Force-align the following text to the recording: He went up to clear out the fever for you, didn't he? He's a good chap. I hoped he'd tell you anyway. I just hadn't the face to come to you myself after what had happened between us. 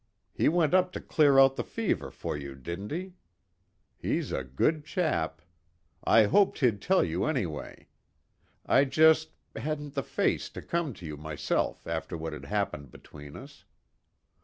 He 0.33 0.49
went 0.49 0.73
up 0.73 0.91
to 0.93 0.99
clear 0.99 1.37
out 1.37 1.57
the 1.57 1.63
fever 1.63 2.09
for 2.09 2.35
you, 2.35 2.55
didn't 2.55 2.89
he? 2.89 3.13
He's 3.99 4.31
a 4.31 4.43
good 4.43 4.83
chap. 4.83 5.43
I 6.03 6.23
hoped 6.23 6.57
he'd 6.61 6.81
tell 6.81 7.03
you 7.03 7.25
anyway. 7.25 7.85
I 8.65 8.85
just 8.85 9.29
hadn't 9.55 9.93
the 9.93 10.01
face 10.01 10.49
to 10.49 10.61
come 10.63 10.93
to 10.95 11.05
you 11.05 11.17
myself 11.17 11.85
after 11.85 12.17
what 12.17 12.33
had 12.33 12.45
happened 12.45 12.89
between 12.89 13.35
us. 13.35 13.63